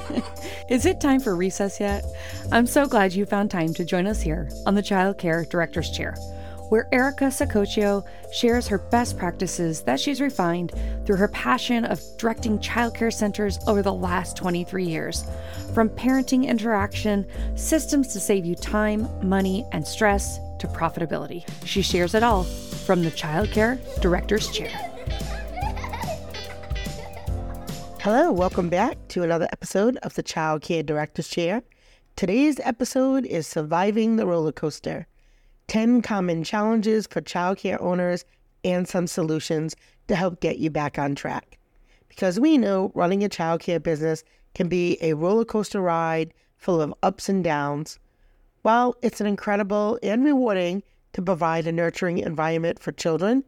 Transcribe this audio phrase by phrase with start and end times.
[0.68, 2.04] Is it time for recess yet?
[2.50, 5.90] I'm so glad you found time to join us here on the Child Care Director's
[5.90, 6.14] Chair,
[6.68, 10.72] where Erica Sacoccio shares her best practices that she's refined
[11.04, 15.24] through her passion of directing childcare centers over the last 23 years.
[15.74, 21.44] From parenting interaction, systems to save you time, money, and stress, to profitability.
[21.66, 24.70] She shares it all from the Child Care Director's Chair.
[28.02, 31.62] Hello, welcome back to another episode of the Child Care Director's Chair.
[32.16, 35.06] Today's episode is Surviving the Roller Coaster
[35.68, 38.24] 10 Common Challenges for Childcare Owners
[38.64, 39.76] and some solutions
[40.08, 41.60] to help get you back on track.
[42.08, 44.24] Because we know running a childcare business
[44.56, 48.00] can be a roller coaster ride full of ups and downs.
[48.62, 50.82] While it's an incredible and rewarding
[51.12, 53.44] to provide a nurturing environment for children,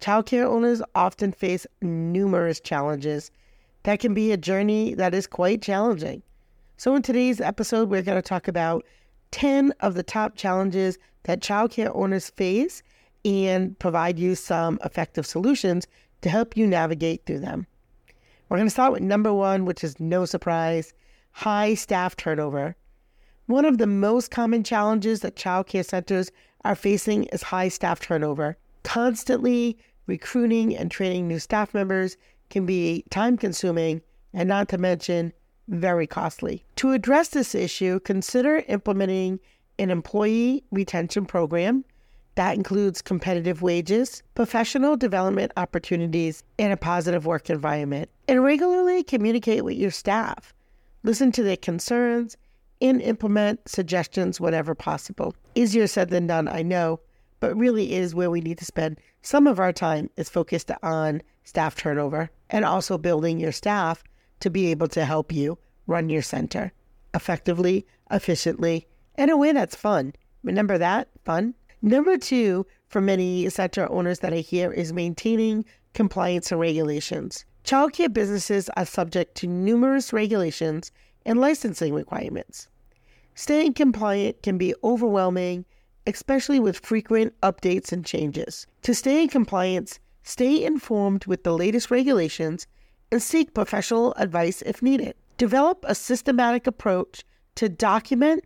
[0.00, 3.30] childcare owners often face numerous challenges
[3.82, 6.22] that can be a journey that is quite challenging.
[6.76, 8.84] So, in today's episode, we're going to talk about
[9.32, 12.82] 10 of the top challenges that childcare owners face
[13.24, 15.86] and provide you some effective solutions
[16.22, 17.66] to help you navigate through them.
[18.48, 20.92] We're going to start with number one, which is no surprise
[21.32, 22.74] high staff turnover.
[23.46, 26.30] One of the most common challenges that childcare centers
[26.64, 28.56] are facing is high staff turnover.
[28.82, 32.16] Constantly recruiting and training new staff members
[32.50, 35.32] can be time consuming and not to mention
[35.68, 36.64] very costly.
[36.76, 39.40] To address this issue, consider implementing
[39.78, 41.84] an employee retention program
[42.34, 48.08] that includes competitive wages, professional development opportunities, and a positive work environment.
[48.28, 50.54] And regularly communicate with your staff.
[51.02, 52.36] Listen to their concerns
[52.80, 55.34] and implement suggestions whenever possible.
[55.54, 57.00] Easier said than done, I know,
[57.40, 61.22] but really is where we need to spend some of our time is focused on
[61.44, 64.02] staff turnover and also building your staff
[64.40, 66.72] to be able to help you run your center
[67.14, 68.86] effectively, efficiently,
[69.18, 70.12] in a way that's fun.
[70.42, 71.08] Remember that?
[71.24, 71.54] Fun.
[71.82, 77.44] Number two, for many center owners that I hear, is maintaining compliance and regulations.
[77.64, 80.92] Childcare businesses are subject to numerous regulations
[81.26, 82.68] and licensing requirements.
[83.34, 85.64] Staying compliant can be overwhelming
[86.06, 88.66] especially with frequent updates and changes.
[88.82, 92.66] To stay in compliance, stay informed with the latest regulations
[93.10, 95.14] and seek professional advice if needed.
[95.36, 97.24] Develop a systematic approach
[97.56, 98.44] to document,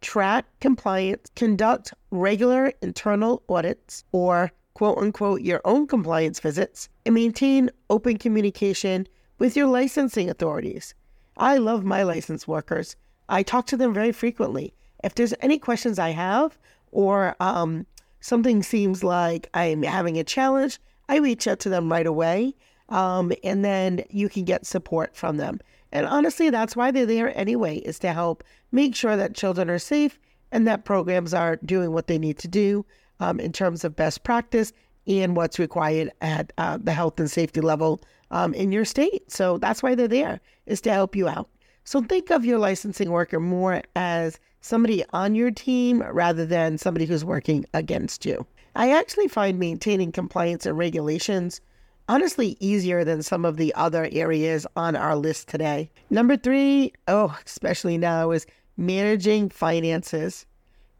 [0.00, 7.70] track compliance, conduct regular internal audits or quote unquote your own compliance visits, and maintain
[7.90, 9.06] open communication
[9.38, 10.94] with your licensing authorities.
[11.36, 12.96] I love my license workers.
[13.28, 14.74] I talk to them very frequently.
[15.02, 16.58] If there's any questions I have
[16.90, 17.86] or um,
[18.20, 22.54] something seems like I'm having a challenge, I reach out to them right away.
[22.88, 25.60] Um, and then you can get support from them.
[25.92, 29.78] And honestly, that's why they're there anyway, is to help make sure that children are
[29.78, 30.18] safe
[30.50, 32.84] and that programs are doing what they need to do
[33.18, 34.74] um, in terms of best practice
[35.06, 39.30] and what's required at uh, the health and safety level um, in your state.
[39.30, 41.48] So that's why they're there, is to help you out.
[41.84, 47.06] So think of your licensing worker more as somebody on your team rather than somebody
[47.06, 48.46] who's working against you.
[48.74, 51.60] I actually find maintaining compliance and regulations
[52.08, 55.90] honestly easier than some of the other areas on our list today.
[56.10, 58.46] Number three, oh, especially now, is
[58.76, 60.46] managing finances.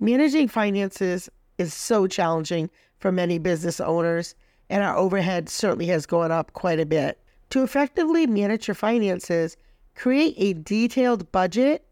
[0.00, 1.28] Managing finances
[1.58, 4.34] is so challenging for many business owners,
[4.70, 7.18] and our overhead certainly has gone up quite a bit.
[7.50, 9.56] To effectively manage your finances,
[9.94, 11.84] create a detailed budget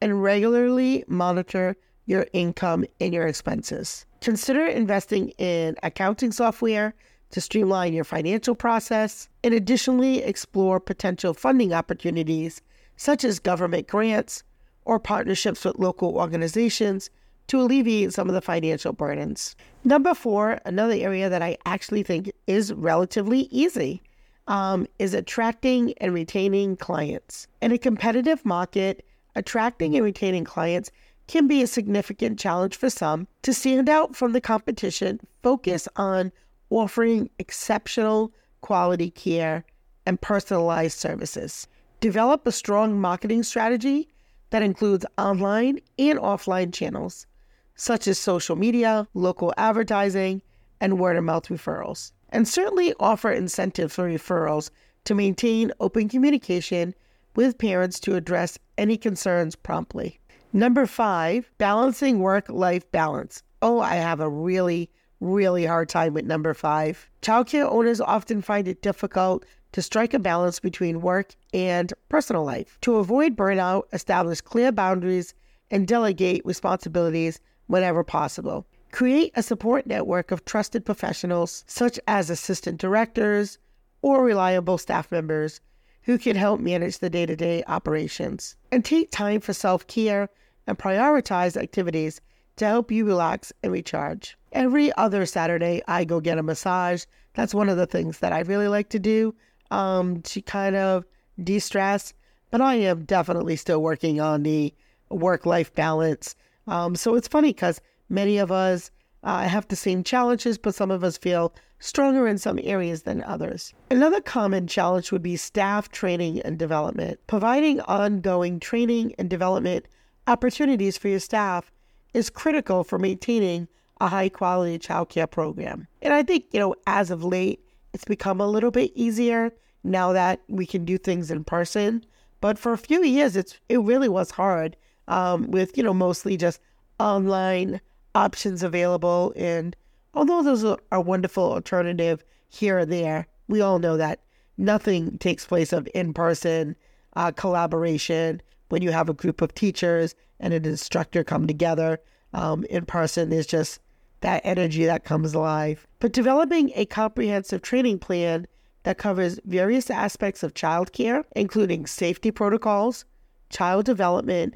[0.00, 4.06] and regularly monitor your income and your expenses.
[4.20, 6.94] Consider investing in accounting software
[7.30, 12.62] to streamline your financial process and additionally explore potential funding opportunities
[12.96, 14.42] such as government grants
[14.84, 17.10] or partnerships with local organizations
[17.46, 19.56] to alleviate some of the financial burdens.
[19.82, 24.02] Number four, another area that I actually think is relatively easy,
[24.46, 27.46] um, is attracting and retaining clients.
[27.60, 30.90] In a competitive market, attracting and retaining clients
[31.26, 33.26] can be a significant challenge for some.
[33.42, 36.32] To stand out from the competition, focus on
[36.70, 39.64] offering exceptional quality care
[40.06, 41.66] and personalized services.
[42.00, 44.08] Develop a strong marketing strategy
[44.50, 47.26] that includes online and offline channels,
[47.74, 50.42] such as social media, local advertising,
[50.80, 52.12] and word of mouth referrals.
[52.30, 54.70] And certainly offer incentives for referrals
[55.04, 56.94] to maintain open communication
[57.36, 60.20] with parents to address any concerns promptly.
[60.56, 63.42] Number five, balancing work life balance.
[63.60, 67.10] Oh, I have a really, really hard time with number five.
[67.22, 72.78] Childcare owners often find it difficult to strike a balance between work and personal life.
[72.82, 75.34] To avoid burnout, establish clear boundaries
[75.72, 78.64] and delegate responsibilities whenever possible.
[78.92, 83.58] Create a support network of trusted professionals, such as assistant directors
[84.02, 85.60] or reliable staff members,
[86.02, 88.54] who can help manage the day to day operations.
[88.70, 90.28] And take time for self care
[90.66, 92.20] and prioritize activities
[92.56, 94.36] to help you relax and recharge.
[94.52, 97.04] Every other Saturday, I go get a massage.
[97.34, 99.34] That's one of the things that I really like to do
[99.70, 101.04] um, to kind of
[101.42, 102.14] de stress.
[102.50, 104.72] But I am definitely still working on the
[105.10, 106.36] work life balance.
[106.68, 108.90] Um, so it's funny because many of us
[109.24, 113.24] uh, have the same challenges, but some of us feel stronger in some areas than
[113.24, 113.74] others.
[113.90, 117.18] Another common challenge would be staff training and development.
[117.26, 119.86] Providing ongoing training and development
[120.26, 121.70] opportunities for your staff
[122.12, 123.68] is critical for maintaining
[124.00, 125.86] a high quality childcare program.
[126.02, 127.60] And I think, you know, as of late,
[127.92, 132.04] it's become a little bit easier now that we can do things in person.
[132.40, 134.76] But for a few years, it's it really was hard
[135.08, 136.60] um, with, you know, mostly just
[136.98, 137.80] online
[138.14, 139.32] options available.
[139.36, 139.76] And
[140.12, 144.20] although those are a wonderful alternative here and there, we all know that
[144.56, 146.76] nothing takes place of in person
[147.16, 148.40] uh, collaboration
[148.74, 152.00] when you have a group of teachers and an instructor come together
[152.32, 153.30] um, in person.
[153.30, 153.78] There's just
[154.20, 155.86] that energy that comes alive.
[156.00, 158.48] But developing a comprehensive training plan
[158.82, 163.04] that covers various aspects of childcare, including safety protocols,
[163.48, 164.54] child development,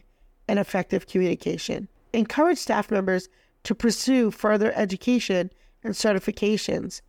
[0.49, 1.87] and effective communication.
[2.13, 3.29] Encourage staff members
[3.63, 5.53] to pursue further education
[5.85, 7.03] and certifications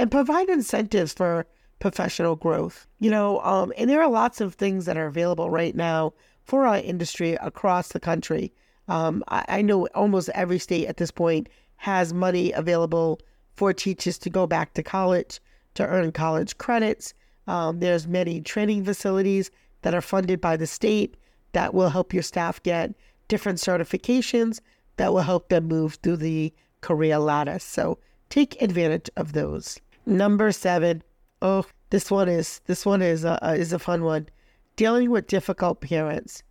[0.00, 1.46] and provide incentives for
[1.78, 2.88] professional growth.
[2.98, 6.12] You know, um, and there are lots of things that are available right now
[6.46, 8.52] for our industry across the country.
[8.88, 13.20] Um, I, I know almost every state at this point has money available
[13.54, 15.40] for teachers to go back to college
[15.74, 17.14] to earn college credits.
[17.46, 19.50] Um, there's many training facilities
[19.82, 21.16] that are funded by the state
[21.52, 22.94] that will help your staff get
[23.28, 24.60] different certifications
[24.96, 27.58] that will help them move through the career ladder.
[27.58, 27.98] So
[28.30, 29.78] take advantage of those.
[30.06, 31.02] Number seven.
[31.42, 34.28] Oh, this one is this one is a, is a fun one.
[34.76, 36.42] Dealing with difficult parents.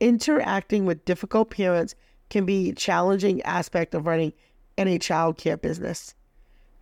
[0.00, 1.94] Interacting with difficult parents
[2.30, 4.32] can be a challenging aspect of running
[4.78, 6.14] any child care business.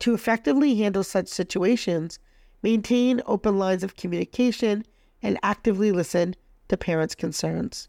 [0.00, 2.20] To effectively handle such situations,
[2.62, 4.84] maintain open lines of communication
[5.22, 6.36] and actively listen
[6.68, 7.88] to parents' concerns.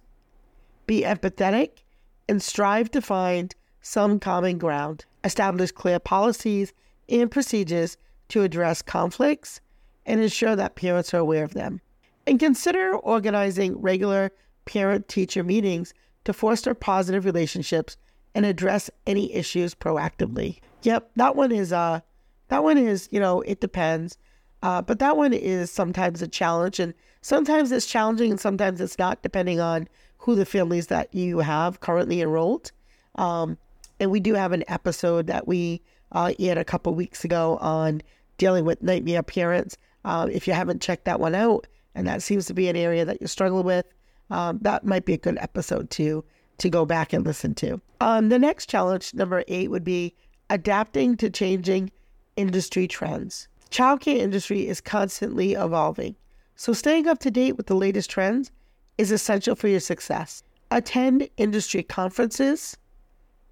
[0.87, 1.83] Be empathetic
[2.27, 5.05] and strive to find some common ground.
[5.23, 6.73] Establish clear policies
[7.09, 7.97] and procedures
[8.29, 9.61] to address conflicts
[10.05, 11.81] and ensure that parents are aware of them.
[12.27, 14.31] And consider organizing regular
[14.65, 15.93] parent teacher meetings
[16.25, 17.95] to foster positive relationships
[18.35, 20.59] and address any issues proactively.
[20.83, 22.01] Yep, that one is uh
[22.49, 24.17] that one is, you know, it depends.
[24.61, 28.99] Uh, but that one is sometimes a challenge and sometimes it's challenging and sometimes it's
[28.99, 29.87] not depending on
[30.17, 32.71] who the families that you have currently enrolled.
[33.15, 33.57] Um,
[33.99, 35.81] and we do have an episode that we
[36.11, 38.01] uh, aired a couple weeks ago on
[38.37, 39.77] dealing with nightmare parents.
[40.03, 43.03] Uh, if you haven't checked that one out, and that seems to be an area
[43.03, 43.85] that you struggle with,
[44.29, 46.23] um, that might be a good episode to
[46.59, 47.79] to go back and listen to.
[48.01, 50.15] Um, the next challenge, number eight, would be
[50.49, 51.91] adapting to changing
[52.35, 53.47] industry trends.
[53.69, 56.15] Childcare industry is constantly evolving,
[56.55, 58.51] so staying up to date with the latest trends
[58.97, 60.43] is essential for your success.
[60.71, 62.77] Attend industry conferences,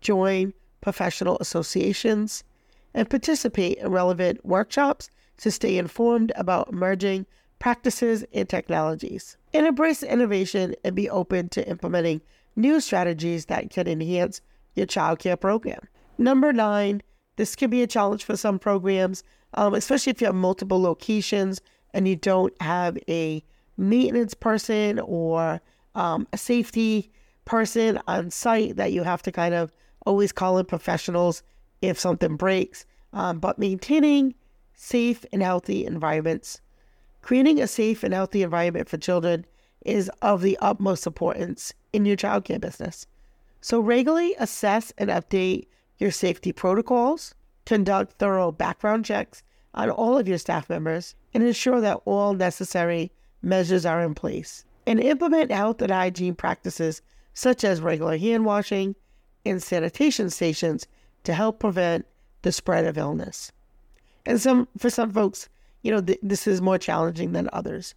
[0.01, 2.43] join professional associations,
[2.93, 7.25] and participate in relevant workshops to stay informed about emerging
[7.59, 9.37] practices and technologies.
[9.53, 12.21] And embrace innovation and be open to implementing
[12.55, 14.41] new strategies that can enhance
[14.75, 15.79] your childcare program.
[16.17, 17.01] Number nine,
[17.37, 21.61] this can be a challenge for some programs, um, especially if you have multiple locations
[21.93, 23.43] and you don't have a
[23.77, 25.61] maintenance person or
[25.95, 27.11] um, a safety
[27.45, 29.71] person on site that you have to kind of
[30.05, 31.43] always call in professionals
[31.81, 32.85] if something breaks.
[33.13, 34.35] Um, but maintaining
[34.73, 36.59] safe and healthy environments,
[37.25, 39.43] creating a safe and healthy environment for children
[39.83, 43.07] is of the utmost importance in your childcare business.
[43.61, 45.65] So, regularly assess and update
[45.97, 47.33] your safety protocols,
[47.65, 49.41] conduct thorough background checks
[49.73, 54.63] on all of your staff members, and ensure that all necessary measures are in place.
[54.85, 57.01] And implement health and hygiene practices
[57.33, 58.95] such as regular hand washing
[59.43, 60.85] and sanitation stations
[61.23, 62.05] to help prevent
[62.43, 63.51] the spread of illness.
[64.27, 65.49] And some for some folks,
[65.85, 67.93] you know, th- this is more challenging than others.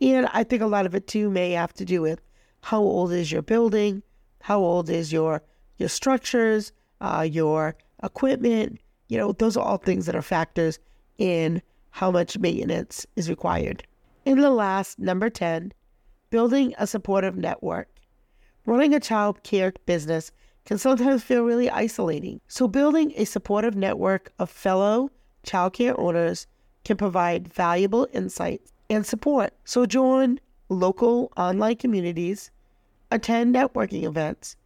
[0.00, 2.20] And I think a lot of it too may have to do with
[2.62, 4.02] how old is your building,
[4.42, 5.42] how old is your
[5.76, 8.80] your structures, uh, your equipment.
[9.06, 10.80] You know, those are all things that are factors
[11.16, 13.86] in how much maintenance is required.
[14.24, 15.72] In the last, number 10,
[16.30, 17.88] building a supportive network.
[18.66, 20.32] Running a child care business
[20.64, 22.40] can sometimes feel really isolating.
[22.48, 25.10] So, building a supportive network of fellow
[25.46, 26.48] childcare owners
[26.84, 29.52] can provide valuable insights and support.
[29.64, 32.50] So, join local online communities,
[33.10, 34.56] attend networking events,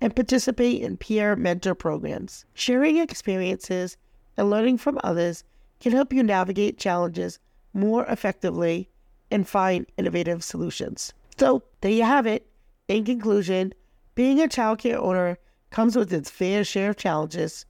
[0.00, 2.44] and participate in peer mentor programs.
[2.54, 3.96] Sharing experiences
[4.36, 5.44] and learning from others
[5.80, 7.38] can help you navigate challenges
[7.72, 8.88] more effectively
[9.30, 11.12] and find innovative solutions.
[11.38, 12.46] So, there you have it.
[12.88, 13.74] In conclusion,
[14.14, 15.38] being a childcare owner
[15.70, 17.66] comes with its fair share of challenges.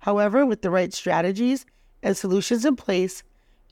[0.00, 1.64] However, with the right strategies
[2.02, 3.22] and solutions in place,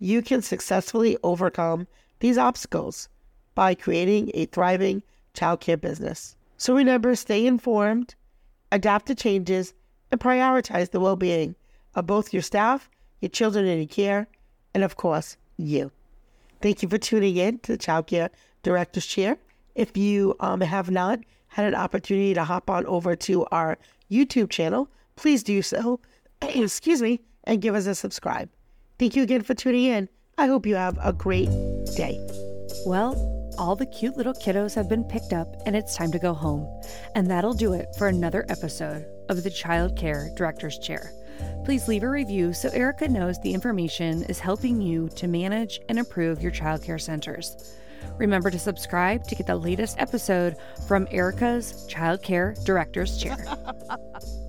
[0.05, 1.87] you can successfully overcome
[2.21, 3.09] these obstacles
[3.55, 6.37] by creating a thriving childcare business.
[6.59, 8.15] So remember, stay informed,
[8.71, 9.73] adapt to changes,
[10.11, 11.55] and prioritize the well being
[11.95, 12.91] of both your staff,
[13.23, 14.27] your children in your care,
[14.75, 15.91] and of course, you.
[16.61, 18.29] Thank you for tuning in to the Childcare
[18.63, 19.39] Director's Chair.
[19.75, 23.79] If you um, have not had an opportunity to hop on over to our
[24.11, 25.99] YouTube channel, please do so.
[26.43, 28.51] Excuse me, and give us a subscribe.
[28.99, 30.09] Thank you again for tuning in.
[30.39, 31.49] I hope you have a great
[31.97, 32.17] day.
[32.87, 36.33] Well, all the cute little kiddos have been picked up and it's time to go
[36.33, 36.69] home.
[37.17, 41.13] And that'll do it for another episode of the Child Care Director's Chair.
[41.65, 45.99] Please leave a review so Erica knows the information is helping you to manage and
[45.99, 47.77] improve your childcare centers.
[48.17, 53.45] Remember to subscribe to get the latest episode from Erica's Child Care Director's Chair.